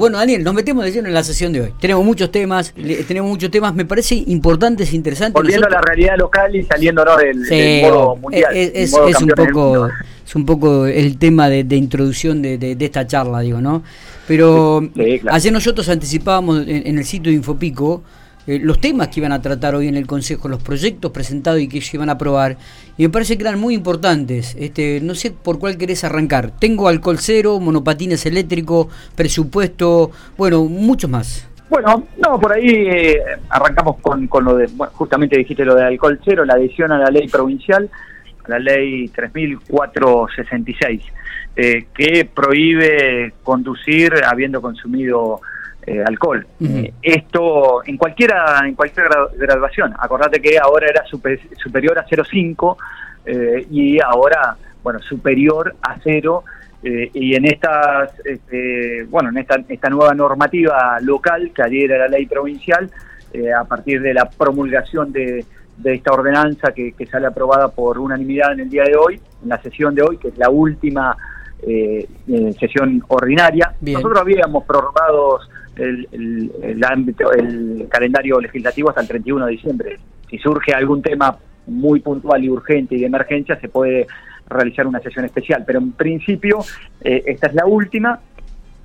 Bueno, 0.00 0.16
Daniel, 0.16 0.42
nos 0.42 0.54
metemos 0.54 0.82
de 0.82 0.92
lleno 0.92 1.08
en 1.08 1.14
la 1.14 1.22
sesión 1.22 1.52
de 1.52 1.60
hoy. 1.60 1.74
Tenemos 1.78 2.02
muchos 2.02 2.32
temas, 2.32 2.72
tenemos 3.06 3.28
muchos 3.28 3.50
temas, 3.50 3.74
me 3.74 3.84
parece 3.84 4.14
importantes, 4.28 4.94
interesantes. 4.94 5.34
Volviendo 5.34 5.66
a 5.66 5.70
la 5.70 5.82
realidad 5.82 6.16
local 6.16 6.56
y 6.56 6.62
saliéndonos 6.62 7.18
del, 7.18 7.82
modo 7.82 8.16
mundial. 8.16 8.50
Es, 8.56 8.94
un 8.94 9.28
poco, 9.28 9.90
es 10.26 10.34
un 10.34 10.46
poco 10.46 10.86
el 10.86 11.18
tema 11.18 11.50
de, 11.50 11.76
introducción 11.76 12.40
de, 12.40 12.76
esta 12.80 13.06
charla, 13.06 13.40
digo, 13.40 13.60
¿no? 13.60 13.82
Pero 14.26 14.88
ayer 15.30 15.52
nosotros 15.52 15.86
anticipábamos 15.90 16.66
en 16.66 16.96
el 16.96 17.04
sitio 17.04 17.30
de 17.30 17.36
Infopico 17.36 18.02
eh, 18.50 18.58
los 18.60 18.80
temas 18.80 19.08
que 19.08 19.20
iban 19.20 19.30
a 19.30 19.40
tratar 19.40 19.76
hoy 19.76 19.86
en 19.86 19.94
el 19.94 20.08
Consejo, 20.08 20.48
los 20.48 20.60
proyectos 20.60 21.12
presentados 21.12 21.60
y 21.60 21.68
que 21.68 21.80
se 21.80 21.96
iban 21.96 22.08
a 22.08 22.14
aprobar, 22.14 22.56
y 22.98 23.04
me 23.04 23.08
parece 23.08 23.38
que 23.38 23.44
eran 23.44 23.60
muy 23.60 23.74
importantes. 23.74 24.56
Este, 24.58 25.00
no 25.00 25.14
sé 25.14 25.30
por 25.30 25.60
cuál 25.60 25.78
querés 25.78 26.02
arrancar. 26.02 26.50
Tengo 26.58 26.88
alcohol 26.88 27.18
cero, 27.20 27.60
monopatines 27.60 28.26
eléctricos, 28.26 28.88
presupuesto, 29.14 30.10
bueno, 30.36 30.64
muchos 30.64 31.08
más. 31.08 31.48
Bueno, 31.68 32.08
no, 32.18 32.40
por 32.40 32.52
ahí 32.52 32.68
eh, 32.68 33.22
arrancamos 33.50 33.98
con, 33.98 34.26
con 34.26 34.42
lo 34.44 34.56
de, 34.56 34.68
justamente 34.94 35.38
dijiste 35.38 35.64
lo 35.64 35.76
de 35.76 35.84
alcohol 35.84 36.18
cero, 36.24 36.44
la 36.44 36.54
adhesión 36.54 36.90
a 36.90 36.98
la 36.98 37.10
ley 37.10 37.28
provincial, 37.28 37.88
la 38.48 38.58
ley 38.58 39.06
3466, 39.10 41.02
eh, 41.54 41.86
que 41.94 42.24
prohíbe 42.24 43.32
conducir 43.44 44.12
habiendo 44.26 44.60
consumido 44.60 45.40
eh, 45.86 46.02
alcohol. 46.04 46.46
Eh, 46.60 46.92
esto 47.02 47.82
en 47.84 47.96
cualquiera 47.96 48.60
en 48.66 48.74
cualquier 48.74 49.08
graduación. 49.36 49.94
Acordate 49.98 50.40
que 50.40 50.58
ahora 50.58 50.86
era 50.88 51.04
superior 51.06 51.98
a 51.98 52.06
0,5 52.06 52.76
eh, 53.26 53.66
y 53.70 54.00
ahora, 54.00 54.56
bueno, 54.82 55.00
superior 55.00 55.74
a 55.82 55.96
0. 56.02 56.44
y 56.82 57.34
en 57.34 57.44
estas, 57.44 58.12
este, 58.24 59.04
bueno, 59.10 59.28
en 59.28 59.38
esta, 59.38 59.56
esta 59.68 59.90
nueva 59.90 60.14
normativa 60.14 60.98
local 61.00 61.50
que 61.54 61.62
adhiere 61.62 61.96
a 61.96 61.98
la 61.98 62.08
ley 62.08 62.26
provincial, 62.26 62.90
a 63.56 63.64
partir 63.64 64.00
de 64.00 64.12
la 64.12 64.28
promulgación 64.28 65.12
de, 65.12 65.44
de 65.82 65.94
esta 65.94 66.12
ordenanza 66.12 66.72
que, 66.72 66.94
sale 67.10 67.26
aprobada 67.26 67.68
por 67.68 67.98
unanimidad 67.98 68.52
en 68.52 68.60
el 68.60 68.70
día 68.70 68.84
de 68.84 68.96
hoy, 68.96 69.20
en 69.42 69.48
la 69.48 69.60
sesión 69.62 69.94
de 69.94 70.02
hoy, 70.02 70.18
que 70.18 70.28
es 70.28 70.38
la 70.38 70.50
última 70.50 71.16
sesión 72.58 73.02
ordinaria. 73.08 73.74
Nosotros 73.80 74.18
habíamos 74.20 74.64
prorrogado 74.64 75.40
el, 75.76 76.52
el, 76.62 76.84
ámbito, 76.84 77.32
el 77.32 77.86
calendario 77.88 78.40
legislativo 78.40 78.90
hasta 78.90 79.02
el 79.02 79.08
31 79.08 79.46
de 79.46 79.52
diciembre. 79.52 79.98
Si 80.28 80.38
surge 80.38 80.72
algún 80.72 81.02
tema 81.02 81.36
muy 81.66 82.00
puntual 82.00 82.44
y 82.44 82.50
urgente 82.50 82.96
y 82.96 83.00
de 83.00 83.06
emergencia, 83.06 83.58
se 83.60 83.68
puede 83.68 84.06
realizar 84.48 84.86
una 84.86 85.00
sesión 85.00 85.24
especial. 85.24 85.64
Pero 85.66 85.78
en 85.78 85.92
principio, 85.92 86.58
eh, 87.00 87.22
esta 87.26 87.46
es 87.46 87.54
la 87.54 87.66
última. 87.66 88.20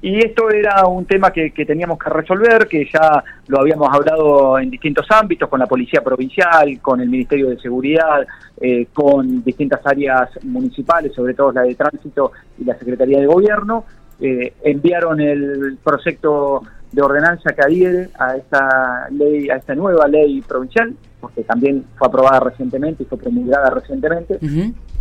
Y 0.05 0.19
esto 0.19 0.51
era 0.51 0.85
un 0.85 1.05
tema 1.05 1.31
que, 1.31 1.49
teníamos 1.49 1.97
que 1.97 2.11
resolver, 2.11 2.67
que 2.67 2.87
ya 2.93 3.23
lo 3.47 3.61
habíamos 3.61 3.91
hablado 3.91 4.59
en 4.59 4.69
distintos 4.69 5.07
ámbitos, 5.09 5.49
con 5.49 5.59
la 5.59 5.65
Policía 5.65 6.03
Provincial, 6.03 6.79
con 6.79 7.01
el 7.01 7.09
Ministerio 7.09 7.49
de 7.49 7.57
Seguridad, 7.57 8.23
eh, 8.61 8.85
con 8.93 9.43
distintas 9.43 9.83
áreas 9.83 10.29
municipales, 10.43 11.11
sobre 11.11 11.33
todo 11.33 11.51
la 11.51 11.63
de 11.63 11.73
Tránsito 11.73 12.33
y 12.59 12.65
la 12.65 12.77
Secretaría 12.77 13.19
de 13.19 13.25
Gobierno. 13.25 13.85
Eh, 14.19 14.53
enviaron 14.63 15.21
el 15.21 15.79
proyecto 15.83 16.61
de 16.91 17.01
ordenanza 17.01 17.53
que 17.53 17.63
adhiere 17.63 18.09
a 18.19 18.35
esta 18.35 19.07
ley, 19.09 19.49
a 19.49 19.55
esta 19.55 19.73
nueva 19.73 20.07
ley 20.07 20.39
provincial, 20.47 20.93
porque 21.19 21.41
también 21.41 21.83
fue 21.95 22.07
aprobada 22.07 22.41
recientemente 22.41 23.01
y 23.01 23.05
fue 23.07 23.17
promulgada 23.17 23.71
recientemente, 23.71 24.37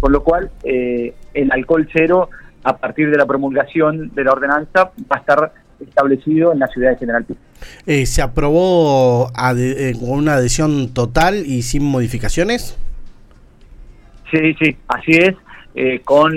con 0.00 0.12
lo 0.12 0.24
cual 0.24 0.50
eh, 0.62 1.14
el 1.34 1.52
alcohol 1.52 1.86
cero, 1.92 2.30
a 2.64 2.76
partir 2.76 3.10
de 3.10 3.16
la 3.16 3.26
promulgación 3.26 4.10
de 4.14 4.24
la 4.24 4.32
ordenanza, 4.32 4.90
va 5.10 5.16
a 5.16 5.18
estar 5.18 5.52
establecido 5.80 6.52
en 6.52 6.58
la 6.58 6.66
ciudad 6.68 6.90
de 6.90 6.96
General 6.96 7.24
Pico. 7.24 7.40
Eh, 7.86 8.06
¿Se 8.06 8.22
aprobó 8.22 9.30
eh, 9.56 9.92
con 9.98 10.10
una 10.10 10.34
adhesión 10.34 10.92
total 10.92 11.44
y 11.46 11.62
sin 11.62 11.84
modificaciones? 11.84 12.78
Sí, 14.30 14.54
sí, 14.54 14.76
así 14.88 15.12
es. 15.12 15.34
con, 16.04 16.32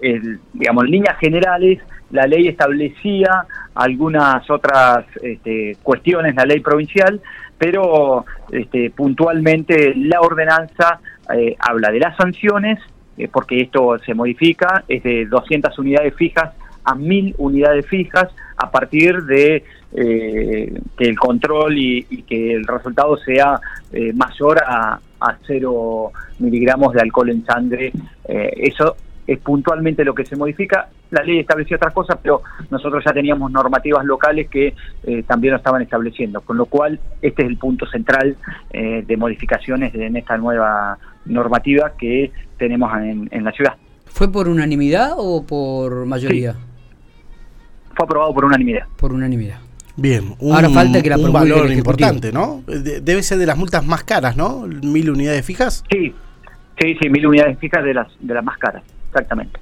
el, 0.00 0.40
digamos, 0.52 0.84
líneas 0.88 1.18
generales, 1.18 1.80
la 2.12 2.26
ley 2.26 2.48
establecía 2.48 3.46
algunas 3.74 4.48
otras 4.50 5.04
este, 5.22 5.76
cuestiones, 5.82 6.34
la 6.34 6.44
ley 6.44 6.60
provincial, 6.60 7.20
pero 7.58 8.24
este, 8.50 8.90
puntualmente 8.90 9.94
la 9.94 10.20
ordenanza 10.20 11.00
eh, 11.34 11.56
habla 11.58 11.90
de 11.90 12.00
las 12.00 12.16
sanciones, 12.16 12.78
eh, 13.16 13.28
porque 13.32 13.60
esto 13.60 13.98
se 13.98 14.14
modifica, 14.14 14.84
es 14.88 15.02
de 15.02 15.26
200 15.26 15.78
unidades 15.78 16.14
fijas 16.14 16.52
a 16.84 16.94
1000 16.94 17.36
unidades 17.38 17.86
fijas 17.86 18.28
a 18.56 18.70
partir 18.70 19.22
de 19.22 19.64
eh, 19.94 20.80
que 20.96 21.04
el 21.04 21.18
control 21.18 21.78
y, 21.78 22.02
que 22.26 22.54
el 22.54 22.64
resultado 22.64 23.16
sea 23.18 23.60
mayor 24.14 24.62
a, 24.66 24.98
a 25.20 25.36
0 25.46 26.10
miligramos 26.38 26.92
de 26.94 27.00
alcohol 27.00 27.30
en 27.30 27.44
sangre. 27.44 27.92
eso 28.26 28.96
es 29.26 29.38
puntualmente 29.38 30.04
lo 30.04 30.14
que 30.14 30.24
se 30.24 30.36
modifica. 30.36 30.88
La 31.10 31.22
ley 31.22 31.38
estableció 31.38 31.76
otras 31.76 31.92
cosas, 31.92 32.18
pero 32.22 32.42
nosotros 32.70 33.04
ya 33.04 33.12
teníamos 33.12 33.50
normativas 33.50 34.04
locales 34.04 34.48
que 34.48 34.74
eh, 35.04 35.22
también 35.24 35.52
lo 35.52 35.58
estaban 35.58 35.82
estableciendo, 35.82 36.40
con 36.40 36.56
lo 36.56 36.66
cual 36.66 36.98
este 37.20 37.42
es 37.42 37.48
el 37.48 37.56
punto 37.56 37.86
central 37.86 38.36
eh, 38.70 39.04
de 39.06 39.16
modificaciones 39.16 39.94
en 39.94 40.16
esta 40.16 40.36
nueva 40.36 40.98
normativa 41.24 41.92
que 41.98 42.32
tenemos 42.58 42.90
en, 42.98 43.44
la 43.44 43.52
ciudad. 43.52 43.74
¿Fue 44.06 44.30
por 44.30 44.48
unanimidad 44.48 45.12
o 45.16 45.44
por 45.44 46.06
mayoría? 46.06 46.54
Fue 47.94 48.04
aprobado 48.04 48.32
por 48.34 48.44
unanimidad. 48.44 48.86
Por 48.96 49.12
unanimidad. 49.12 49.58
Bien, 49.96 50.34
un, 50.38 50.54
Ahora 50.54 50.70
falta 50.70 51.02
que 51.02 51.10
la 51.10 51.18
un 51.18 51.32
valor 51.32 51.70
importante, 51.70 52.32
¿no? 52.32 52.62
Debe 52.66 53.22
ser 53.22 53.38
de 53.38 53.46
las 53.46 53.56
multas 53.58 53.84
más 53.84 54.04
caras, 54.04 54.36
¿no? 54.36 54.66
¿Mil 54.66 55.10
unidades 55.10 55.44
fijas? 55.44 55.84
Sí, 55.90 56.14
sí, 56.80 56.96
sí, 57.00 57.10
mil 57.10 57.26
unidades 57.26 57.58
fijas 57.58 57.84
de 57.84 57.94
las, 57.94 58.08
de 58.20 58.34
las 58.34 58.44
más 58.44 58.56
caras 58.58 58.82
exactamente. 59.12 59.60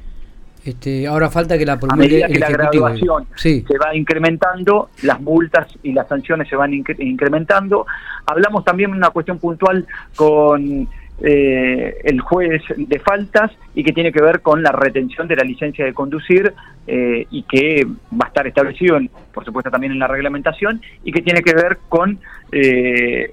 Este, 0.65 1.07
ahora 1.07 1.31
falta 1.31 1.57
que 1.57 1.65
la 1.65 1.79
A 1.89 1.97
medida 1.97 2.27
que 2.27 2.39
la 2.39 2.51
graduación 2.51 3.27
se 3.35 3.65
va 3.83 3.95
incrementando, 3.95 4.91
las 5.03 5.21
multas 5.21 5.67
y 5.83 5.93
las 5.93 6.07
sanciones 6.07 6.49
se 6.49 6.57
van 6.57 6.75
incrementando. 6.75 7.87
Hablamos 8.27 8.65
también 8.65 8.91
de 8.91 8.99
una 8.99 9.11
cuestión 9.11 9.39
puntual 9.39 9.87
con 10.15 10.87
eh, 11.21 11.97
el 12.05 12.21
juez 12.21 12.63
de 12.77 12.99
faltas 12.99 13.51
y 13.75 13.85
que 13.85 13.93
tiene 13.93 14.13
que 14.13 14.23
ver 14.23 14.41
con 14.41 14.63
la 14.63 14.73
retención 14.73 15.29
de 15.29 15.37
la 15.37 15.45
licencia 15.45 15.85
de 15.85 15.93
conducir 15.93 16.53
eh, 16.87 17.27
y 17.31 17.43
que 17.45 17.87
va 18.13 18.27
a 18.27 18.29
estar 18.29 18.47
establecido, 18.47 18.99
por 19.33 19.45
supuesto, 19.45 19.71
también 19.71 19.93
en 19.93 19.99
la 19.99 20.09
reglamentación 20.09 20.81
y 21.05 21.13
que 21.13 21.23
tiene 21.23 21.43
que 21.43 21.55
ver 21.55 21.79
con 21.89 22.19
eh, 22.53 23.33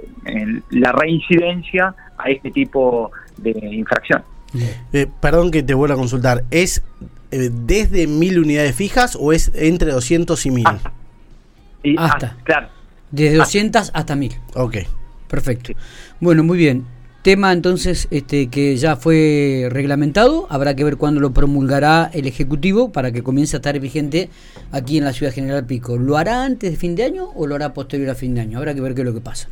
la 0.71 0.91
reincidencia 0.91 1.95
a 2.17 2.29
este 2.29 2.51
tipo 2.51 3.11
de 3.37 3.51
infracción. 3.71 4.23
Eh, 4.93 5.07
perdón 5.19 5.51
que 5.51 5.63
te 5.63 5.73
vuelva 5.73 5.95
a 5.95 5.97
consultar. 5.97 6.43
¿Es 6.51 6.83
eh, 7.31 7.49
desde 7.51 8.07
mil 8.07 8.39
unidades 8.39 8.75
fijas 8.75 9.17
o 9.19 9.33
es 9.33 9.51
entre 9.55 9.91
200 9.91 10.45
y 10.45 10.51
1000? 10.51 10.65
hasta, 11.97 12.35
claro. 12.43 12.67
Desde 13.11 13.37
200 13.37 13.91
hasta 13.93 14.15
1000. 14.15 14.33
Ok. 14.55 14.77
Perfecto. 15.27 15.73
Bueno, 16.19 16.43
muy 16.43 16.57
bien. 16.57 16.85
Tema 17.27 17.51
entonces 17.51 18.07
este, 18.09 18.49
que 18.49 18.77
ya 18.77 18.95
fue 18.95 19.67
reglamentado, 19.69 20.47
habrá 20.49 20.77
que 20.77 20.85
ver 20.85 20.95
cuándo 20.95 21.19
lo 21.19 21.33
promulgará 21.33 22.09
el 22.13 22.25
Ejecutivo 22.25 22.93
para 22.93 23.11
que 23.11 23.21
comience 23.21 23.57
a 23.57 23.59
estar 23.59 23.77
vigente 23.81 24.29
aquí 24.71 24.97
en 24.97 25.03
la 25.03 25.11
Ciudad 25.11 25.33
General 25.33 25.65
Pico. 25.65 25.97
¿Lo 25.97 26.15
hará 26.15 26.45
antes 26.45 26.71
de 26.71 26.77
fin 26.77 26.95
de 26.95 27.03
año 27.03 27.25
o 27.35 27.45
lo 27.45 27.55
hará 27.55 27.73
posterior 27.73 28.11
a 28.11 28.15
fin 28.15 28.33
de 28.33 28.39
año? 28.39 28.57
Habrá 28.57 28.73
que 28.73 28.79
ver 28.79 28.95
qué 28.95 29.01
es 29.01 29.07
lo 29.07 29.13
que 29.13 29.19
pasa. 29.19 29.49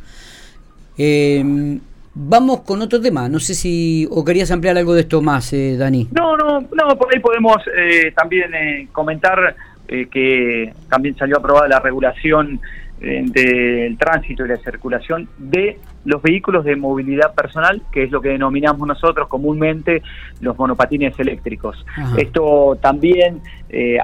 Eh, 0.96 1.78
Vamos 2.18 2.62
con 2.62 2.80
otro 2.80 2.98
tema. 2.98 3.28
No 3.28 3.38
sé 3.38 3.54
si 3.54 4.08
o 4.10 4.24
querías 4.24 4.50
ampliar 4.50 4.78
algo 4.78 4.94
de 4.94 5.02
esto 5.02 5.20
más, 5.20 5.52
eh, 5.52 5.76
Dani. 5.76 6.08
No, 6.12 6.34
no, 6.34 6.62
no. 6.62 6.96
Por 6.96 7.14
ahí 7.14 7.20
podemos 7.20 7.58
eh, 7.76 8.10
también 8.16 8.54
eh, 8.54 8.88
comentar 8.90 9.54
que 9.86 10.72
también 10.88 11.16
salió 11.16 11.38
aprobada 11.38 11.68
la 11.68 11.80
regulación 11.80 12.60
del 12.98 13.98
tránsito 13.98 14.46
y 14.46 14.48
la 14.48 14.56
circulación 14.56 15.28
de 15.36 15.78
los 16.06 16.22
vehículos 16.22 16.64
de 16.64 16.76
movilidad 16.76 17.34
personal, 17.34 17.82
que 17.92 18.04
es 18.04 18.10
lo 18.10 18.22
que 18.22 18.30
denominamos 18.30 18.88
nosotros 18.88 19.28
comúnmente 19.28 20.02
los 20.40 20.58
monopatines 20.58 21.18
eléctricos. 21.20 21.84
Esto 22.16 22.78
también 22.80 23.42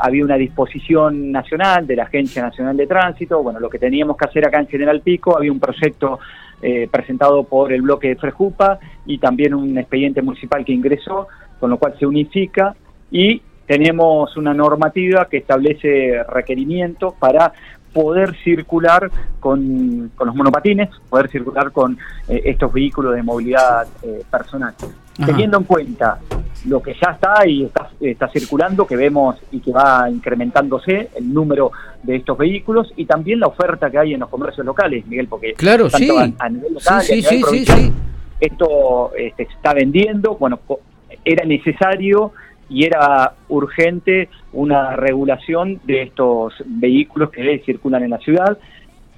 había 0.01 0.25
una 0.25 0.37
disposición 0.37 1.33
nacional 1.33 1.87
de 1.87 1.97
la 1.97 2.05
Agencia 2.05 2.43
Nacional 2.43 2.77
de 2.77 2.87
Tránsito. 2.87 3.43
Bueno, 3.43 3.61
lo 3.61 3.71
que 3.71 3.79
teníamos 3.79 4.17
que 4.17 4.27
hacer 4.27 4.47
acá 4.47 4.61
en 4.61 4.69
General 4.69 5.01
Pico, 5.01 5.37
había 5.39 5.51
un 5.51 5.61
proyecto 5.61 6.19
eh, 6.65 6.89
presentado 6.89 7.43
por 7.43 7.73
el 7.73 7.83
bloque 7.83 8.07
de 8.07 8.15
Frejupa 8.15 8.79
y 9.05 9.19
también 9.19 9.53
un 9.53 9.77
expediente 9.79 10.23
municipal 10.23 10.65
que 10.65 10.73
ingresó, 10.73 11.27
con 11.59 11.71
lo 11.71 11.77
cual 11.77 11.97
se 11.99 12.07
unifica 12.07 12.77
y 13.11 13.43
tenemos 13.67 14.37
una 14.37 14.55
normativa 14.55 15.29
que 15.29 15.39
establece 15.39 16.23
requerimientos 16.25 17.15
para 17.15 17.53
poder 17.93 18.35
circular 18.43 19.11
con, 19.39 20.11
los 20.19 20.35
monopatines, 20.35 20.89
poder 21.09 21.29
circular 21.31 21.73
con 21.73 21.99
eh, 22.29 22.43
estos 22.45 22.73
vehículos 22.73 23.15
de 23.15 23.23
movilidad 23.23 23.87
eh, 24.03 24.23
personal. 24.31 24.75
Teniendo 25.27 25.59
en 25.59 25.65
cuenta 25.65 26.19
lo 26.67 26.83
que 26.83 26.95
ya 26.95 27.11
está 27.11 27.47
y 27.47 27.65
está, 27.65 27.91
está 28.01 28.29
circulando, 28.29 28.87
que 28.87 28.97
vemos 28.97 29.37
y 29.51 29.61
que 29.61 29.71
va 29.71 30.09
incrementándose 30.09 31.11
el 31.15 31.33
número 31.33 31.71
de 32.03 32.17
estos 32.17 32.39
vehículos 32.39 32.93
y 32.97 33.05
también 33.05 33.41
la 33.41 33.49
oferta 33.49 33.91
que 33.91 33.99
hay 33.99 34.15
en 34.15 34.21
los 34.21 34.31
comercios 34.31 34.65
locales, 34.65 35.07
Miguel, 35.07 35.29
porque 35.29 35.53
claro, 35.53 35.91
sí. 35.91 36.09
a, 36.39 36.49
nivel 36.49 36.75
local, 36.75 37.03
sí, 37.03 37.23
sí, 37.23 37.43
sí, 37.43 37.93
esto 38.41 39.13
este, 39.17 39.47
se 39.47 39.53
está 39.53 39.75
vendiendo, 39.75 40.37
bueno, 40.37 40.61
era 41.25 41.45
necesario 41.45 42.33
y 42.73 42.85
era 42.85 43.35
urgente 43.49 44.31
una 44.53 44.97
regulación 44.97 45.81
de 45.85 46.03
estos 46.03 46.55
vehículos 46.65 47.31
que 47.31 47.63
circulan 47.65 48.03
en 48.03 48.11
la 48.11 48.19
ciudad. 48.19 48.59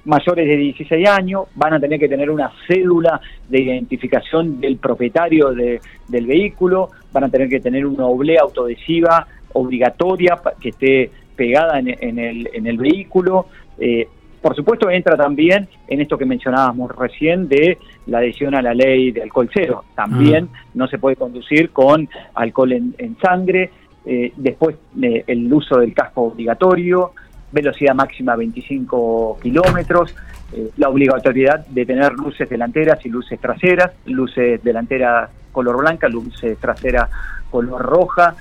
Mayores 0.03 0.47
de 0.47 0.57
16 0.57 1.07
años 1.07 1.45
van 1.55 1.73
a 1.73 1.79
tener 1.79 1.99
que 1.99 2.09
tener 2.09 2.29
una 2.29 2.51
cédula 2.67 3.19
de 3.49 3.61
identificación 3.61 4.59
del 4.59 4.77
propietario 4.77 5.51
del 5.53 6.25
vehículo, 6.27 6.89
van 7.11 7.23
a 7.23 7.29
tener 7.29 7.49
que 7.49 7.59
tener 7.59 7.85
una 7.85 8.05
oblea 8.05 8.41
autoadhesiva 8.41 9.25
obligatoria 9.53 10.37
que 10.59 10.69
esté 10.69 11.09
pegada 11.35 11.79
en, 11.79 12.19
el, 12.19 12.49
en 12.53 12.67
el 12.67 12.77
vehículo. 12.77 13.47
Eh, 13.79 14.07
por 14.45 14.55
supuesto, 14.55 14.91
entra 14.91 15.17
también 15.17 15.67
en 15.87 16.01
esto 16.01 16.19
que 16.19 16.25
mencionábamos 16.25 16.95
recién 16.95 17.47
de 17.47 17.79
la 18.05 18.19
adhesión 18.19 18.53
a 18.53 18.61
la 18.61 18.75
ley 18.75 19.11
de 19.11 19.23
alcohol 19.23 19.49
cero. 19.51 19.85
También 19.95 20.49
no 20.75 20.87
se 20.87 20.99
puede 20.99 21.15
conducir 21.15 21.71
con 21.71 22.07
alcohol 22.35 22.73
en, 22.73 23.17
sangre. 23.19 23.71
Eh, 24.05 24.33
después, 24.37 24.75
eh, 25.01 25.23
el 25.25 25.51
uso 25.51 25.79
del 25.79 25.95
casco 25.95 26.25
obligatorio, 26.25 27.13
velocidad 27.51 27.95
máxima 27.95 28.35
25 28.35 29.39
kilómetros, 29.41 30.15
eh, 30.53 30.69
la 30.77 30.89
obligatoriedad 30.89 31.65
de 31.65 31.83
tener 31.83 32.13
luces 32.13 32.47
delanteras 32.47 33.03
y 33.03 33.09
luces 33.09 33.41
traseras, 33.41 33.93
luces 34.05 34.63
delanteras 34.63 35.27
color 35.51 35.79
blanca, 35.79 36.07
luces 36.07 36.55
traseras 36.59 37.09
color 37.49 37.81
roja. 37.81 38.35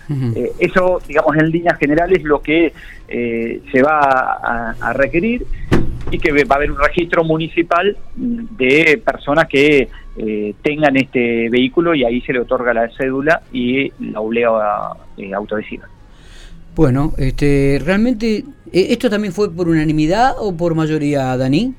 eso, 0.58 1.00
digamos, 1.08 1.34
en 1.38 1.48
líneas 1.48 1.78
generales 1.78 2.22
lo 2.24 2.42
que 2.42 2.74
se 3.06 3.82
va 3.82 4.74
a 4.80 4.92
requerir 4.92 5.46
y 6.10 6.18
que 6.18 6.32
va 6.44 6.54
a 6.54 6.56
haber 6.56 6.70
un 6.70 6.78
registro 6.78 7.24
municipal 7.24 7.96
de 8.16 9.00
personas 9.04 9.46
que 9.48 9.88
eh, 10.16 10.54
tengan 10.62 10.96
este 10.96 11.48
vehículo 11.48 11.94
y 11.94 12.04
ahí 12.04 12.20
se 12.20 12.32
le 12.32 12.40
otorga 12.40 12.72
la 12.72 12.88
cédula 12.96 13.42
y 13.52 13.90
la 14.00 14.20
oblea 14.20 14.50
eh. 15.16 15.32
Bueno, 16.76 17.12
este, 17.18 17.80
realmente, 17.84 18.44
eh, 18.72 18.86
¿esto 18.90 19.10
también 19.10 19.32
fue 19.32 19.50
por 19.52 19.68
unanimidad 19.68 20.34
o 20.38 20.56
por 20.56 20.74
mayoría, 20.74 21.36
Dani? 21.36 21.74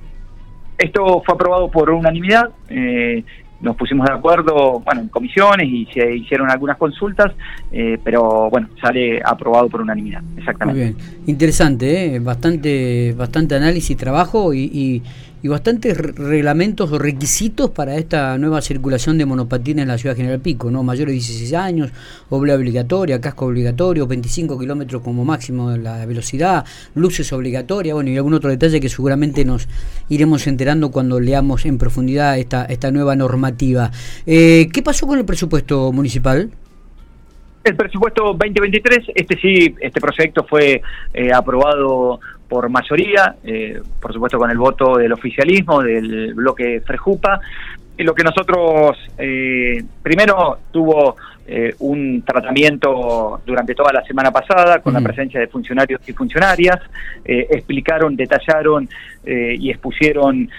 Esto 0.78 1.22
fue 1.26 1.36
aprobado 1.36 1.70
por 1.70 1.90
unanimidad. 1.90 2.50
Eh, 2.70 3.24
nos 3.62 3.76
pusimos 3.76 4.08
de 4.08 4.14
acuerdo, 4.14 4.82
bueno, 4.86 5.02
en 5.02 5.08
comisiones 5.10 5.68
y 5.68 5.86
se 5.94 6.16
hicieron 6.16 6.50
algunas 6.50 6.78
consultas, 6.78 7.34
eh, 7.72 7.98
pero 8.04 8.50
bueno, 8.50 8.70
sale 8.82 9.22
aprobado 9.24 9.70
por 9.70 9.82
unanimidad, 9.82 10.22
exactamente. 10.38 10.82
Muy 10.84 10.94
bien, 10.94 11.24
interesante, 11.26 12.16
¿eh? 12.16 12.20
bastante, 12.20 13.14
bastante 13.18 13.56
análisis 13.56 13.96
trabajo 13.98 14.54
y, 14.54 14.64
y 14.74 15.04
bastantes 15.48 15.98
reglamentos 15.98 16.92
o 16.92 16.98
requisitos 16.98 17.70
para 17.70 17.96
esta 17.98 18.38
nueva 18.38 18.62
circulación 18.62 19.18
de 19.18 19.26
monopatines 19.26 19.84
en 19.84 19.90
la 19.90 19.98
ciudad 19.98 20.16
General 20.16 20.40
Pico, 20.40 20.72
¿no? 20.72 20.84
Mayores 20.84 21.12
de 21.12 21.14
16 21.14 21.54
años, 21.54 21.92
oblea 22.30 22.56
obligatoria, 22.56 23.22
casco 23.22 23.46
obligatorio, 23.46 24.08
25 24.08 24.58
kilómetros 24.58 25.02
como 25.02 25.26
máximo 25.26 25.72
de 25.72 25.80
la 25.80 26.06
velocidad, 26.06 26.66
luces 26.96 27.32
obligatorias, 27.34 27.94
bueno, 27.94 28.10
y 28.10 28.18
algún 28.18 28.34
otro 28.34 28.50
detalle 28.50 28.80
que 28.80 28.90
seguramente 28.90 29.46
nos 29.46 29.68
iremos 30.10 30.48
enterando 30.48 30.92
cuando 30.92 31.20
leamos 31.20 31.66
en 31.66 31.78
profundidad 31.78 32.38
esta, 32.38 32.66
esta 32.66 32.92
nueva 32.92 33.16
normativa. 33.16 33.92
Eh, 34.26 34.70
¿Qué 34.72 34.82
pasó 34.82 35.08
con 35.08 35.20
el 35.20 35.26
presupuesto 35.26 35.92
municipal? 35.92 36.50
El 37.66 37.76
presupuesto 37.76 38.36
2023, 38.36 39.08
este 39.16 39.38
sí, 39.38 39.76
este 39.80 40.00
proyecto 40.00 40.44
fue 40.44 40.84
eh, 41.16 41.34
aprobado 41.34 42.20
por 42.48 42.70
mayoría, 42.70 43.36
eh, 43.44 43.82
por 44.00 44.14
supuesto 44.14 44.38
con 44.38 44.50
el 44.52 44.58
voto 44.58 44.98
del 44.98 45.14
oficialismo, 45.14 45.82
del 45.82 46.34
bloque 46.34 46.82
Frejupa. 46.82 47.40
Y 47.98 48.04
lo 48.04 48.14
que 48.14 48.24
nosotros, 48.24 48.98
eh, 49.18 49.82
primero 50.04 50.60
tuvo 50.70 51.16
eh, 51.48 51.74
un 51.80 52.24
tratamiento 52.24 53.42
durante 53.46 53.74
toda 53.74 53.94
la 53.94 54.04
semana 54.04 54.32
pasada 54.32 54.80
con 54.80 54.94
la 54.94 55.00
presencia 55.00 55.40
de 55.40 55.48
funcionarios 55.48 56.02
y 56.06 56.12
funcionarias, 56.12 56.78
explicaron, 57.24 58.16
detallaron 58.16 58.90
y 59.24 59.70
expusieron 59.70 60.50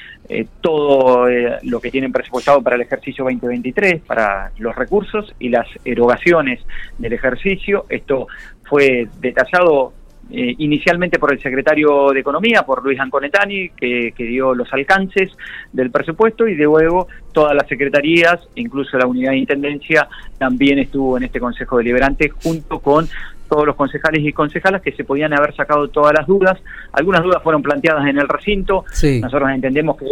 todo 0.61 1.27
lo 1.63 1.81
que 1.81 1.91
tienen 1.91 2.11
presupuestado 2.11 2.63
para 2.63 2.77
el 2.77 2.83
ejercicio 2.83 3.25
2023, 3.25 4.01
para 4.03 4.51
los 4.59 4.75
recursos 4.75 5.35
y 5.39 5.51
las 5.51 5.67
erogaciones 5.85 6.61
del 6.99 7.13
ejercicio. 7.13 7.85
Esto 7.91 8.29
fue 8.65 9.09
detallado 9.21 9.93
eh, 10.29 10.57
inicialmente 10.59 11.21
por 11.21 11.33
el 11.33 11.41
secretario 11.41 12.11
de 12.11 12.19
Economía, 12.19 12.63
por 12.63 12.83
Luis 12.83 12.99
Anconetani, 12.99 13.71
que, 13.71 14.13
dio 14.17 14.55
los 14.55 14.73
alcances 14.73 15.31
del 15.73 15.91
presupuesto, 15.91 16.49
y 16.49 16.57
de 16.57 16.65
luego 16.65 17.07
todas 17.33 17.55
las 17.55 17.69
secretarías, 17.69 18.41
incluso 18.57 18.99
la 18.99 19.07
unidad 19.07 19.31
de 19.31 19.39
intendencia, 19.39 20.09
también 20.39 20.81
estuvo 20.81 21.17
en 21.17 21.25
este 21.25 21.39
Consejo 21.39 21.79
Deliberante 21.79 22.29
junto 22.29 22.81
con 22.81 23.09
todos 23.49 23.67
los 23.67 23.77
concejales 23.77 24.25
y 24.25 24.33
concejalas 24.33 24.83
que 24.83 24.91
se 24.93 25.05
podían 25.05 25.33
haber 25.33 25.55
sacado 25.55 25.87
todas 25.89 26.13
las 26.13 26.27
dudas. 26.27 26.59
Algunas 26.93 27.23
dudas 27.23 27.41
fueron 27.45 27.63
planteadas 27.63 28.07
en 28.09 28.19
el 28.19 28.29
recinto. 28.29 28.85
Nosotros 29.21 29.51
entendemos 29.51 29.97
que 29.97 30.07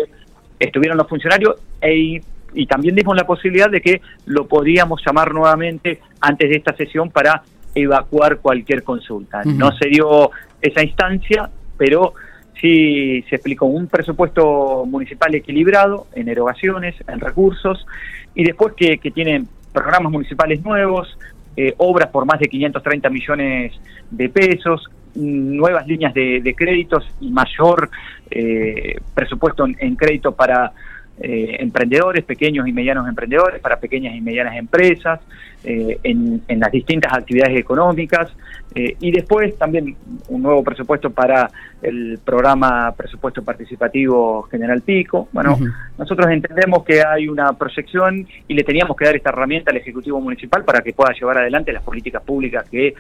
estuvieron 0.61 0.97
los 0.97 1.09
funcionarios 1.09 1.57
e 1.81 2.21
y 2.55 2.67
también 2.67 2.95
dimos 2.95 3.17
la 3.17 3.27
posibilidad 3.27 3.69
de 3.69 3.81
que 3.81 4.01
lo 4.27 4.47
podíamos 4.47 5.03
llamar 5.05 5.35
nuevamente 5.35 6.01
antes 6.21 6.49
de 6.49 6.57
esta 6.57 6.77
sesión 6.77 7.11
para 7.11 7.43
evacuar 7.75 8.39
cualquier 8.39 8.83
consulta. 8.83 9.43
No 9.45 9.73
se 9.73 9.89
dio 9.89 10.31
esa 10.61 10.83
instancia, 10.83 11.51
pero 11.77 12.15
sí 12.61 13.23
se 13.29 13.37
explicó 13.37 13.67
un 13.67 13.89
presupuesto 13.89 14.85
municipal 14.87 15.35
equilibrado 15.35 16.07
en 16.15 16.29
erogaciones, 16.29 16.95
en 17.07 17.21
recursos, 17.21 17.87
y 18.35 18.45
después 18.45 18.75
que, 18.75 18.99
que 18.99 19.11
tienen 19.11 19.49
programas 19.73 20.13
municipales 20.13 20.63
nuevos, 20.65 21.19
eh, 21.57 21.75
obras 21.79 22.09
por 22.11 22.25
más 22.27 22.41
de 22.41 22.47
530 22.47 23.11
millones 23.11 23.73
de 24.11 24.29
pesos, 24.29 24.89
nuevas 25.15 25.87
líneas 25.87 26.13
de, 26.15 26.55
créditos 26.57 27.07
y 27.21 27.31
mayor 27.31 27.91
eh, 28.31 28.97
presupuesto 29.15 29.65
en 29.67 29.95
crédito 29.95 30.33
para 30.35 30.73
eh, 31.21 31.57
emprendedores, 31.61 32.25
pequeños 32.25 32.67
y 32.67 32.73
medianos 32.73 33.09
emprendedores, 33.09 33.61
para 33.61 33.77
pequeñas 33.77 34.17
y 34.17 34.21
medianas 34.21 34.57
empresas, 34.57 35.21
eh, 35.63 35.99
en, 36.03 36.43
las 36.49 36.71
distintas 36.71 37.13
actividades 37.13 37.59
económicas 37.59 38.31
eh, 38.75 38.97
y 39.01 39.11
después 39.13 39.57
también 39.57 39.97
un 40.29 40.43
nuevo 40.43 40.63
presupuesto 40.63 41.09
para 41.11 41.51
el 41.81 42.19
programa 42.23 42.93
Presupuesto 42.93 43.43
Participativo 43.43 44.43
General 44.43 44.83
Pico. 44.83 45.29
Bueno, 45.33 45.59
nosotros 45.97 46.31
entendemos 46.31 46.85
que 46.85 47.03
hay 47.03 47.29
una 47.29 47.53
proyección 47.55 48.27
y 48.47 48.55
le 48.55 48.65
teníamos 48.65 48.97
que 48.97 49.07
dar 49.07 49.17
esta 49.17 49.31
herramienta 49.31 49.71
al 49.71 49.79
Ejecutivo 49.79 50.21
Municipal 50.21 50.65
para 50.65 50.83
que 50.83 50.93
pueda 50.93 51.15
llevar 51.15 51.39
adelante 51.39 51.73
las 51.73 51.83
políticas 51.83 52.23
públicas 52.23 52.69
que 52.69 52.95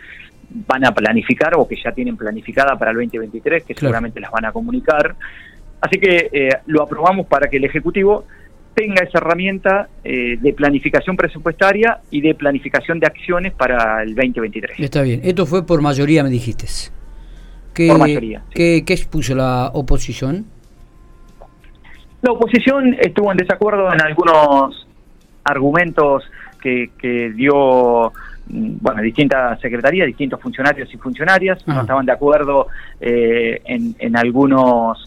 van 0.67 0.87
a 0.87 0.93
planificar 0.93 1.55
o 1.57 1.67
que 1.67 1.77
ya 1.77 1.93
tienen 1.93 2.17
planificada 2.17 2.79
para 2.79 2.93
el 2.93 2.97
2023, 2.99 3.65
que 3.65 3.75
seguramente 3.75 4.21
las 4.21 4.31
van 4.31 4.45
a 4.47 4.53
comunicar. 4.53 5.17
Así 5.85 6.01
que 6.01 6.31
eh, 6.33 6.49
lo 6.65 6.83
aprobamos 6.83 7.27
para 7.27 7.51
que 7.51 7.59
el 7.59 7.65
Ejecutivo 7.65 8.25
tenga 8.75 9.03
esa 9.03 9.19
herramienta 9.19 9.91
eh, 10.03 10.39
de 10.41 10.55
planificación 10.55 11.15
presupuestaria 11.15 12.01
y 12.11 12.23
de 12.23 12.35
planificación 12.35 12.99
de 12.99 13.07
acciones 13.07 13.53
para 13.53 14.03
el 14.03 14.15
2023. 14.15 14.81
Está 14.81 15.03
bien, 15.03 15.21
esto 15.23 15.45
fue 15.45 15.67
por 15.67 15.83
mayoría, 15.83 16.25
me 16.25 16.31
dijiste. 16.31 16.67
¿Qué, 17.75 17.89
por 17.89 17.99
mayoría. 17.99 18.43
¿qué, 18.51 18.79
expuso 18.79 19.35
la 19.35 19.71
oposición? 19.75 20.47
La 22.23 22.33
oposición 22.33 22.97
estuvo 22.99 23.31
en 23.31 23.37
desacuerdo 23.37 23.93
en 23.93 24.01
algunos 24.01 24.89
argumentos 25.45 26.25
que, 26.63 26.89
dio 27.37 28.11
mm, 28.47 28.77
bueno, 28.81 29.03
distintas 29.03 29.61
secretarías, 29.61 30.07
distintos 30.07 30.41
funcionarios 30.41 30.89
y 30.95 30.97
funcionarias, 30.97 31.69
no 31.69 31.83
estaban 31.83 32.07
de 32.07 32.13
acuerdo 32.13 32.69
eh, 33.03 33.61
en, 33.67 33.95
en 33.99 34.17
algunos 34.17 35.07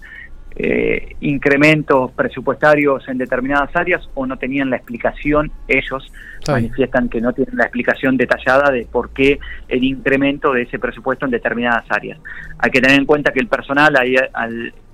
eh, 0.60 1.16
incrementos 1.20 2.12
presupuestarios 2.14 3.08
en 3.08 3.20
determinadas 3.20 3.70
áreas 3.76 4.10
o 4.16 4.26
no 4.26 4.38
tenían 4.38 4.72
la 4.72 4.78
explicación, 4.78 5.52
ellos 5.68 6.12
manifiestan 6.48 7.10
que 7.10 7.22
no 7.22 7.32
tienen 7.32 7.58
la 7.58 7.66
explicación 7.66 8.18
detallada 8.18 8.72
de 8.72 8.88
por 8.92 9.12
qué 9.12 9.38
el 9.68 9.84
incremento 9.84 10.54
de 10.54 10.64
ese 10.64 10.80
presupuesto 10.80 11.26
en 11.26 11.32
determinadas 11.32 11.86
áreas. 11.90 12.18
Hay 12.58 12.72
que 12.72 12.82
tener 12.82 12.98
en 12.98 13.06
cuenta 13.06 13.32
que 13.32 13.40
el 13.40 13.48
personal 13.48 13.96
ahí 13.98 14.16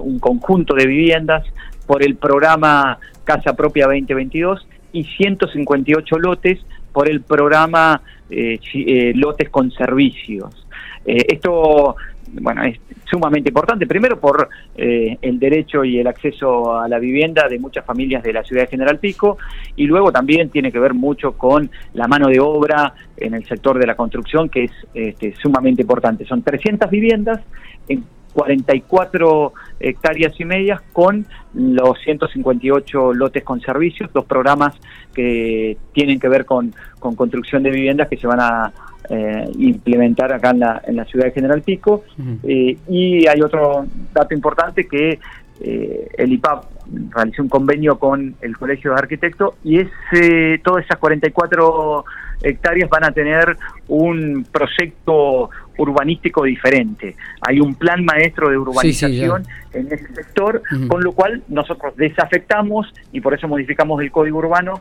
un 0.00 0.18
conjunto 0.20 0.74
de 0.74 0.86
viviendas 0.86 1.44
por 1.86 2.02
el 2.02 2.16
programa 2.16 2.98
Casa 3.24 3.54
Propia 3.54 3.84
2022 3.84 4.66
y 4.92 5.04
158 5.04 6.18
lotes 6.18 6.64
por 6.94 7.10
el 7.10 7.20
programa 7.20 8.00
Lotes 8.30 9.50
con 9.50 9.70
Servicios. 9.72 10.66
esto 11.04 11.96
bueno, 12.32 12.62
es 12.64 12.78
sumamente 13.04 13.50
importante, 13.50 13.86
primero 13.86 14.18
por 14.18 14.48
eh, 14.76 15.16
el 15.22 15.38
derecho 15.38 15.84
y 15.84 15.98
el 15.98 16.06
acceso 16.06 16.76
a 16.76 16.88
la 16.88 16.98
vivienda 16.98 17.48
de 17.48 17.58
muchas 17.58 17.84
familias 17.84 18.22
de 18.22 18.32
la 18.32 18.42
ciudad 18.42 18.62
de 18.62 18.68
General 18.68 18.98
Pico, 18.98 19.38
y 19.76 19.86
luego 19.86 20.12
también 20.12 20.50
tiene 20.50 20.72
que 20.72 20.78
ver 20.78 20.94
mucho 20.94 21.32
con 21.32 21.70
la 21.94 22.08
mano 22.08 22.28
de 22.28 22.40
obra 22.40 22.94
en 23.16 23.34
el 23.34 23.44
sector 23.46 23.78
de 23.78 23.86
la 23.86 23.94
construcción, 23.94 24.48
que 24.48 24.64
es 24.64 24.72
este, 24.94 25.34
sumamente 25.36 25.82
importante. 25.82 26.24
Son 26.26 26.42
300 26.42 26.90
viviendas 26.90 27.40
en 27.88 28.04
44 28.36 29.54
hectáreas 29.80 30.38
y 30.38 30.44
medias 30.44 30.82
con 30.92 31.26
los 31.54 31.98
158 32.04 33.14
lotes 33.14 33.42
con 33.42 33.62
servicios, 33.62 34.12
dos 34.12 34.26
programas 34.26 34.74
que 35.14 35.78
tienen 35.92 36.20
que 36.20 36.28
ver 36.28 36.44
con, 36.44 36.74
con 36.98 37.16
construcción 37.16 37.62
de 37.62 37.70
viviendas 37.70 38.08
que 38.08 38.18
se 38.18 38.26
van 38.26 38.40
a 38.40 38.72
eh, 39.08 39.50
implementar 39.58 40.32
acá 40.32 40.50
en 40.50 40.60
la, 40.60 40.82
en 40.84 40.96
la 40.96 41.04
ciudad 41.04 41.26
de 41.26 41.32
General 41.32 41.62
Pico. 41.62 42.04
Eh, 42.42 42.76
y 42.88 43.26
hay 43.26 43.40
otro 43.40 43.86
dato 44.12 44.34
importante 44.34 44.86
que 44.86 45.18
eh, 45.60 46.08
el 46.18 46.32
IPAP 46.32 46.64
realizó 47.10 47.42
un 47.42 47.48
convenio 47.48 47.98
con 47.98 48.34
el 48.40 48.56
Colegio 48.56 48.92
de 48.92 48.98
Arquitectos 48.98 49.54
y 49.64 49.78
ese, 49.78 50.60
todas 50.62 50.84
esas 50.84 50.98
44 50.98 52.04
hectáreas 52.42 52.90
van 52.90 53.04
a 53.04 53.12
tener 53.12 53.56
un 53.88 54.44
proyecto 54.50 55.50
urbanístico 55.78 56.42
diferente. 56.44 57.16
Hay 57.40 57.60
un 57.60 57.74
plan 57.74 58.04
maestro 58.04 58.50
de 58.50 58.58
urbanización 58.58 59.44
en 59.72 59.86
ese 59.86 60.08
sector, 60.14 60.62
con 60.88 61.02
lo 61.02 61.12
cual 61.12 61.42
nosotros 61.48 61.96
desafectamos 61.96 62.92
y 63.12 63.20
por 63.20 63.34
eso 63.34 63.46
modificamos 63.46 64.00
el 64.02 64.10
código 64.10 64.38
urbano 64.38 64.80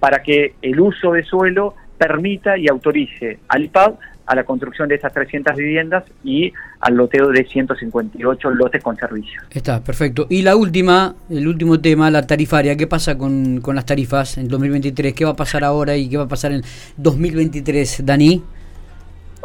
para 0.00 0.22
que 0.22 0.54
el 0.62 0.80
uso 0.80 1.12
de 1.12 1.24
suelo 1.24 1.74
permita 1.98 2.56
y 2.56 2.68
autorice 2.68 3.40
al 3.48 3.64
IPAD 3.64 3.94
a 4.28 4.34
la 4.34 4.44
construcción 4.44 4.88
de 4.88 4.96
esas 4.96 5.12
300 5.12 5.56
viviendas 5.56 6.04
y 6.22 6.52
al 6.80 6.94
loteo 6.94 7.28
de 7.28 7.44
158 7.44 8.50
lotes 8.50 8.82
con 8.82 8.94
servicios. 8.94 9.42
Está, 9.50 9.82
perfecto. 9.82 10.26
Y 10.28 10.42
la 10.42 10.54
última, 10.54 11.14
el 11.30 11.48
último 11.48 11.80
tema, 11.80 12.10
la 12.10 12.26
tarifaria. 12.26 12.76
¿Qué 12.76 12.86
pasa 12.86 13.16
con, 13.16 13.62
con 13.62 13.74
las 13.74 13.86
tarifas 13.86 14.36
en 14.36 14.48
2023? 14.48 15.14
¿Qué 15.14 15.24
va 15.24 15.30
a 15.30 15.36
pasar 15.36 15.64
ahora 15.64 15.96
y 15.96 16.10
qué 16.10 16.18
va 16.18 16.24
a 16.24 16.28
pasar 16.28 16.52
en 16.52 16.62
2023, 16.98 18.04
Dani? 18.04 18.42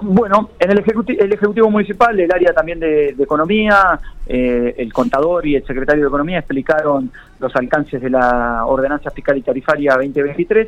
Bueno, 0.02 0.50
en 0.60 0.72
el 0.72 0.80
Ejecutivo, 0.80 1.24
el 1.24 1.32
ejecutivo 1.32 1.70
Municipal, 1.70 2.20
el 2.20 2.32
área 2.32 2.52
también 2.52 2.80
de, 2.80 3.16
Economía, 3.18 4.00
eh, 4.28 4.76
el 4.78 4.92
contador 4.92 5.46
y 5.46 5.56
el 5.56 5.66
secretario 5.66 6.02
de 6.04 6.08
Economía 6.08 6.40
explicaron 6.40 7.10
los 7.40 7.56
alcances 7.56 8.02
de 8.02 8.10
la 8.10 8.66
Ordenanza 8.66 9.12
Fiscal 9.12 9.38
y 9.38 9.42
Tarifaria 9.44 9.94
2023 9.94 10.68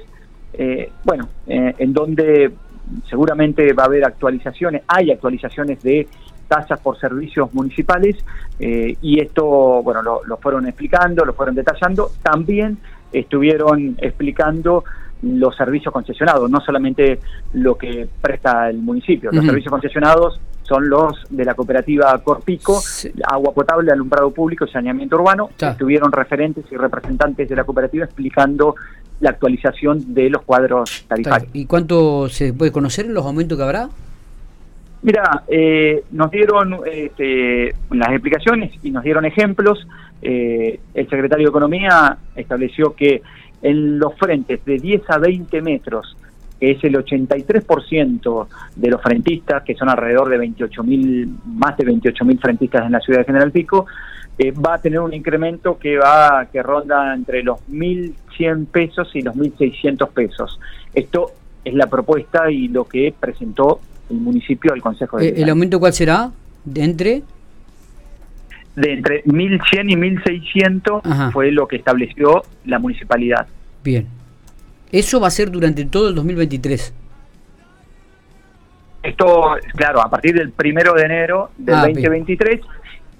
eh, 0.58 0.92
bueno, 1.04 1.30
eh, 1.48 1.74
en 1.78 1.94
donde 1.94 2.52
seguramente 3.10 3.74
va 3.74 3.84
a 3.84 3.86
haber 3.88 4.06
actualizaciones, 4.06 4.84
hay 4.88 5.12
actualizaciones 5.12 5.82
de 5.82 6.08
tasas 6.48 6.80
por 6.80 7.00
servicios 7.00 7.54
municipales 7.54 8.18
eh, 8.60 8.96
y 9.02 9.20
esto, 9.20 9.82
bueno, 9.82 10.02
lo, 10.04 10.38
fueron 10.38 10.68
explicando, 10.68 11.26
lo 11.26 11.34
fueron 11.34 11.56
detallando, 11.56 12.12
también 12.22 12.78
estuvieron 13.12 13.96
explicando 14.00 14.84
los 15.24 15.56
servicios 15.56 15.92
concesionados, 15.92 16.50
no 16.50 16.60
solamente 16.62 17.20
lo 17.54 17.76
que 17.76 18.08
presta 18.22 18.70
el 18.70 18.78
municipio, 18.78 19.32
los 19.32 19.46
servicios 19.46 19.72
concesionados 19.72 20.40
son 20.62 20.90
los 20.90 21.26
de 21.30 21.46
la 21.46 21.54
cooperativa 21.54 22.18
Corpico, 22.24 22.82
agua 23.28 23.54
potable, 23.54 23.92
alumbrado 23.92 24.32
público 24.32 24.66
y 24.66 24.70
saneamiento 24.70 25.16
urbano, 25.16 25.50
estuvieron 25.60 26.12
referentes 26.12 26.66
y 26.72 26.76
representantes 26.76 27.48
de 27.48 27.56
la 27.56 27.64
cooperativa 27.64 28.06
explicando 28.06 28.76
la 29.20 29.32
actualización 29.32 30.14
de 30.14 30.30
los 30.30 30.44
cuadros 30.44 31.06
tarifarios. 31.08 31.50
¿Y 31.54 31.66
cuánto 31.66 32.30
se 32.30 32.54
puede 32.54 32.72
conocer 32.72 33.08
los 33.08 33.26
aumentos 33.26 33.58
que 33.58 33.64
habrá? 33.64 33.90
Mira, 35.02 35.44
eh, 35.48 36.04
nos 36.12 36.32
dieron 36.32 36.80
este, 36.92 37.76
las 37.92 38.10
explicaciones 38.10 38.74
y 38.82 38.90
nos 38.90 39.04
dieron 39.04 39.24
ejemplos. 39.26 39.88
Eh, 40.22 40.80
el 40.94 41.10
secretario 41.10 41.46
de 41.46 41.50
Economía 41.50 42.18
estableció 42.36 42.96
que 42.96 43.22
en 43.62 44.00
los 44.00 44.16
frentes 44.16 44.66
de 44.66 44.78
10 44.78 45.04
a 45.10 45.20
20 45.20 45.62
metros, 45.62 46.18
que 46.60 46.72
es 46.72 46.84
el 46.84 46.96
83% 46.96 48.48
de 48.76 48.90
los 48.90 49.02
frentistas, 49.02 49.64
que 49.64 49.76
son 49.76 49.90
alrededor 49.90 50.30
de 50.30 50.38
28 50.40 50.84
mil, 50.84 51.30
más 51.46 51.78
de 51.78 51.86
28 51.86 52.26
mil 52.26 52.40
frentistas 52.40 52.86
en 52.86 52.94
la 52.94 53.00
ciudad 53.00 53.20
de 53.20 53.26
General 53.26 53.52
Pico, 53.52 53.86
eh, 54.38 54.52
va 54.52 54.76
a 54.76 54.78
tener 54.80 55.00
un 55.00 55.14
incremento 55.14 55.78
que 55.78 55.98
va 55.98 56.48
que 56.52 56.62
ronda 56.62 57.14
entre 57.14 57.42
los 57.42 57.60
1.100 57.72 58.68
pesos 58.68 59.10
y 59.16 59.22
los 59.22 59.36
1.600 59.36 60.10
pesos. 60.10 60.60
Esto 60.94 61.32
es 61.64 61.74
la 61.74 61.88
propuesta 61.88 62.52
y 62.52 62.68
lo 62.68 62.86
que 62.86 63.14
presentó 63.18 63.80
el 64.10 64.18
municipio 64.18 64.74
al 64.74 64.82
Consejo 64.82 65.18
de 65.18 65.30
eh, 65.30 65.34
¿El 65.38 65.50
aumento 65.50 65.80
cuál 65.80 65.94
será? 65.94 66.32
¿De 66.66 66.84
entre? 66.84 67.24
De 68.76 68.92
entre 68.92 69.24
1.100 69.24 69.92
y 69.92 69.96
1.600 69.96 71.32
fue 71.32 71.52
lo 71.52 71.68
que 71.68 71.78
estableció 71.78 72.44
la 72.66 72.78
municipalidad. 72.78 73.48
Bien. 73.84 74.08
Eso 74.92 75.20
va 75.20 75.28
a 75.28 75.32
ser 75.32 75.50
durante 75.50 75.86
todo 75.86 76.10
el 76.10 76.16
2023. 76.16 76.94
Esto, 79.04 79.56
claro, 79.76 80.02
a 80.02 80.10
partir 80.10 80.36
del 80.36 80.52
primero 80.52 80.94
de 80.94 81.04
enero 81.04 81.52
del 81.58 81.94
2023 81.94 82.60
ah, 82.62 82.68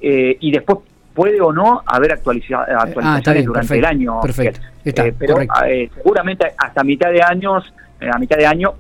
eh, 0.02 0.38
y 0.40 0.52
después 0.52 0.80
puede 1.16 1.42
o 1.42 1.52
no 1.52 1.82
haber 1.86 2.12
actualiza 2.12 2.58
ah, 2.58 2.84
actualizaciones 2.84 3.46
durante 3.46 3.78
el 3.78 3.86
año. 3.86 4.22
Perfecto. 4.22 4.60
Eh, 4.84 5.14
pero 5.18 5.42
eh, 5.42 5.90
seguramente 5.96 6.46
hasta 6.58 6.84
mitad 6.84 7.10
de 7.10 7.24
años, 7.24 7.74
eh, 8.00 8.10
a 8.14 8.20
mitad 8.20 8.38
de 8.38 8.46
año, 8.46 8.76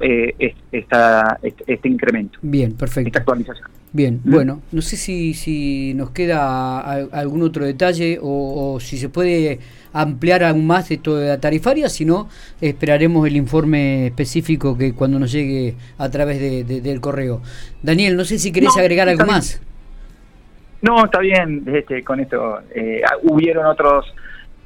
está 0.71 1.39
este, 1.41 1.87
incremento. 1.87 2.37
Bien, 2.41 2.73
perfecto. 2.73 3.07
Esta 3.07 3.19
actualización. 3.19 3.69
Bien, 3.93 4.19
¿Mm? 4.23 4.31
bueno, 4.31 4.61
no 4.73 4.81
sé 4.81 4.97
si, 4.97 5.33
si 5.33 5.93
nos 5.95 6.11
queda 6.11 6.81
algún 7.05 7.41
otro 7.41 7.65
detalle 7.65 8.19
o, 8.21 8.77
si 8.81 8.97
se 8.97 9.07
puede 9.07 9.59
ampliar 9.93 10.43
aún 10.43 10.67
más 10.67 10.91
esto 10.91 11.15
de 11.15 11.29
la 11.29 11.39
tarifaria, 11.39 11.87
si 11.87 12.03
no, 12.03 12.27
esperaremos 12.59 13.25
el 13.25 13.37
informe 13.37 14.07
específico 14.07 14.77
que 14.77 14.93
cuando 14.93 15.17
nos 15.17 15.31
llegue 15.31 15.75
a 15.97 16.09
través 16.09 16.41
de, 16.41 16.81
del 16.81 16.99
correo. 16.99 17.41
Daniel, 17.81 18.17
no 18.17 18.25
sé 18.25 18.37
si 18.37 18.51
querés 18.51 18.75
agregar 18.75 19.07
algo 19.07 19.25
más. 19.25 19.61
No, 20.85 21.03
está 21.03 21.19
bien, 21.19 21.63
este, 21.65 22.03
con 22.03 22.19
esto 22.19 22.59
eh, 22.73 23.01
hubieron 23.23 23.65
otros 23.65 24.05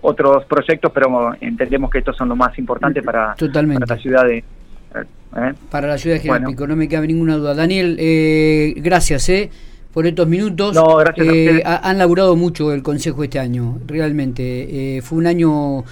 otros 0.02 0.46
proyectos, 0.46 0.92
pero 0.94 1.34
entendemos 1.40 1.90
que 1.90 2.00
estos 2.00 2.16
son 2.18 2.30
los 2.30 2.38
más 2.38 2.58
importantes 2.58 3.04
para, 3.04 3.36
la 3.38 3.98
ciudad 3.98 4.26
de... 4.26 4.38
¿eh? 4.38 5.54
Para 5.70 5.88
la 5.88 5.98
ciudad 5.98 6.18
de 6.18 6.22
General 6.22 6.56
no 6.56 6.76
me 6.76 6.88
cabe 6.90 7.08
ninguna 7.08 7.38
duda. 7.38 7.54
Daniel, 7.54 7.98
eh, 8.00 8.74
gracias 8.78 9.28
eh, 9.30 9.50
por 9.94 10.08
estos 10.08 10.28
minutos. 10.28 10.76
No, 10.76 10.98
gracias 10.98 11.64
Han 11.66 11.98
laburado 11.98 12.36
mucho 12.36 12.74
el 12.74 12.84
Consejo 12.84 13.24
este 13.24 13.40
año, 13.40 13.80
realmente. 13.86 15.02
fue 15.02 15.18
un 15.18 15.28
año 15.28 15.84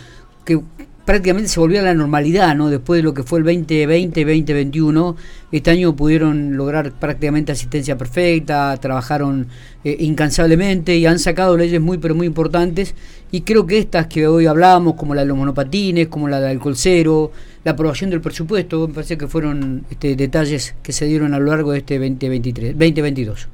que 0.46 0.60
prácticamente 1.08 1.48
se 1.48 1.62
volvió 1.62 1.80
a 1.80 1.84
la 1.84 1.94
normalidad, 1.94 2.54
¿no? 2.54 2.70
Después 2.70 3.00
de 3.00 3.04
lo 3.04 3.14
que 3.14 3.24
fue 3.24 3.40
el 3.40 3.46
2020, 3.46 4.26
2021, 4.26 5.16
este 5.54 5.72
año 5.72 5.96
pudieron 5.96 6.58
lograr 6.58 6.92
prácticamente 6.92 7.54
asistencia 7.54 7.98
perfecta, 7.98 8.76
trabajaron 8.76 9.48
eh, 9.86 9.96
incansablemente 10.02 10.98
y 10.98 11.06
han 11.06 11.18
sacado 11.18 11.56
leyes 11.56 11.80
muy 11.80 11.98
pero 11.98 12.14
muy 12.14 12.28
importantes 12.28 12.94
y 13.32 13.44
creo 13.44 13.66
que 13.66 13.78
estas 13.78 14.08
que 14.08 14.28
hoy 14.28 14.48
hablamos, 14.48 14.96
como 14.96 15.16
la 15.16 15.22
de 15.22 15.28
los 15.28 15.38
monopatines, 15.38 16.10
como 16.10 16.28
la 16.28 16.42
del 16.42 16.58
alcohol 16.58 16.76
cero, 16.76 17.32
la 17.64 17.72
aprobación 17.72 18.10
del 18.10 18.20
presupuesto, 18.20 18.86
me 18.90 18.94
parece 18.94 19.18
que 19.18 19.28
fueron 19.28 19.86
este, 19.90 20.18
detalles 20.18 20.76
que 20.84 20.92
se 20.92 21.06
dieron 21.06 21.34
a 21.34 21.40
lo 21.40 21.46
largo 21.46 21.72
de 21.72 21.78
este 21.78 22.00
2023, 22.00 22.74
2022. 22.74 23.48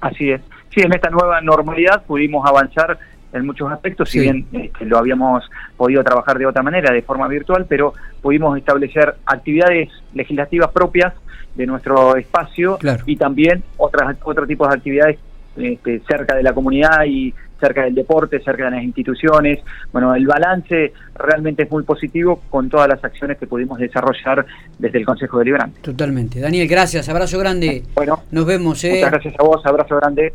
Así 0.00 0.28
es. 0.28 0.40
Sí, 0.74 0.80
en 0.80 0.92
esta 0.92 1.08
nueva 1.08 1.40
normalidad 1.40 2.02
pudimos 2.04 2.44
avanzar 2.48 2.98
en 3.32 3.46
muchos 3.46 3.70
aspectos, 3.72 4.10
si 4.10 4.20
bien 4.20 4.46
este, 4.52 4.84
lo 4.84 4.98
habíamos 4.98 5.48
podido 5.76 6.02
trabajar 6.04 6.38
de 6.38 6.46
otra 6.46 6.62
manera, 6.62 6.92
de 6.92 7.02
forma 7.02 7.28
virtual, 7.28 7.66
pero 7.68 7.94
pudimos 8.20 8.56
establecer 8.58 9.14
actividades 9.26 9.88
legislativas 10.14 10.70
propias 10.70 11.14
de 11.54 11.66
nuestro 11.66 12.16
espacio 12.16 12.78
y 13.06 13.16
también 13.16 13.62
otras 13.76 14.16
otro 14.24 14.46
tipo 14.46 14.66
de 14.66 14.74
actividades 14.74 15.18
este, 15.56 16.00
cerca 16.08 16.34
de 16.34 16.42
la 16.42 16.54
comunidad 16.54 17.04
y 17.06 17.34
cerca 17.62 17.84
del 17.84 17.94
deporte, 17.94 18.40
cerca 18.40 18.64
de 18.64 18.72
las 18.72 18.82
instituciones. 18.82 19.60
Bueno, 19.92 20.14
el 20.14 20.26
balance 20.26 20.92
realmente 21.14 21.62
es 21.62 21.70
muy 21.70 21.84
positivo 21.84 22.42
con 22.50 22.68
todas 22.68 22.88
las 22.88 23.04
acciones 23.04 23.38
que 23.38 23.46
pudimos 23.46 23.78
desarrollar 23.78 24.44
desde 24.78 24.98
el 24.98 25.06
Consejo 25.06 25.38
Deliberante. 25.38 25.80
Totalmente. 25.80 26.40
Daniel, 26.40 26.66
gracias, 26.66 27.08
abrazo 27.08 27.38
grande. 27.38 27.84
Bueno, 27.94 28.22
nos 28.32 28.46
vemos. 28.46 28.82
¿eh? 28.82 28.94
Muchas 28.94 29.10
gracias 29.12 29.34
a 29.38 29.42
vos, 29.44 29.64
abrazo 29.64 29.96
grande. 29.96 30.30